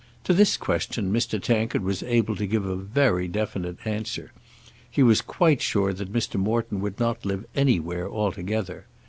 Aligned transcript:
To 0.23 0.33
this 0.33 0.57
question 0.57 1.13
Mr. 1.13 1.39
Tankard 1.39 1.83
was 1.83 2.01
able 2.01 2.35
to 2.35 2.47
give 2.47 2.65
a 2.65 2.75
very 2.75 3.27
definite 3.27 3.77
answer. 3.85 4.31
He 4.89 5.03
was 5.03 5.21
quite 5.21 5.61
sure 5.61 5.93
that 5.93 6.11
Mr. 6.11 6.39
Morton 6.39 6.81
would 6.81 6.99
not 6.99 7.23
live 7.23 7.45
anywhere 7.53 8.09
altogether. 8.09 8.87